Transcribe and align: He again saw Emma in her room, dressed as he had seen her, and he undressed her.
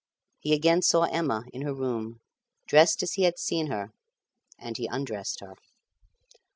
He 0.39 0.55
again 0.55 0.81
saw 0.81 1.03
Emma 1.03 1.45
in 1.53 1.61
her 1.61 1.75
room, 1.75 2.21
dressed 2.67 3.03
as 3.03 3.13
he 3.13 3.21
had 3.21 3.37
seen 3.37 3.67
her, 3.67 3.91
and 4.57 4.75
he 4.75 4.87
undressed 4.87 5.41
her. 5.41 5.53